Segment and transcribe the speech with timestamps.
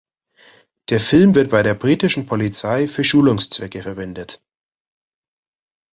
[0.89, 4.41] Der Film wird bei der britischen Polizei für Schulungszwecke verwendet.